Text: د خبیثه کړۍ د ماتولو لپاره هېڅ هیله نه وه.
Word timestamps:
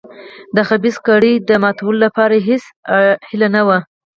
د 0.55 0.57
خبیثه 0.69 1.01
کړۍ 1.07 1.33
د 1.49 1.49
ماتولو 1.63 1.99
لپاره 2.05 2.35
هېڅ 2.47 2.63
هیله 3.29 3.47
نه 3.55 3.61
وه. 3.67 3.77